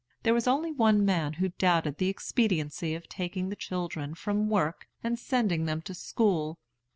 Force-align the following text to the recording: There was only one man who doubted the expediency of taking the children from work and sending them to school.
There 0.23 0.33
was 0.33 0.47
only 0.47 0.71
one 0.71 1.05
man 1.05 1.33
who 1.33 1.49
doubted 1.59 1.99
the 1.99 2.09
expediency 2.09 2.95
of 2.95 3.07
taking 3.07 3.49
the 3.49 3.55
children 3.55 4.15
from 4.15 4.49
work 4.49 4.87
and 5.03 5.19
sending 5.19 5.65
them 5.65 5.83
to 5.83 5.93
school. 5.93 6.57